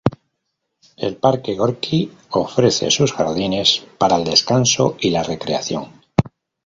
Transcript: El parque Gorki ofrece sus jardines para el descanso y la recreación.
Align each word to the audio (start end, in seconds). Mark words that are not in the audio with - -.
El 0.97 1.15
parque 1.17 1.53
Gorki 1.53 2.11
ofrece 2.31 2.89
sus 2.89 3.13
jardines 3.13 3.85
para 3.99 4.15
el 4.15 4.23
descanso 4.25 4.97
y 4.99 5.11
la 5.11 5.21
recreación. 5.21 5.91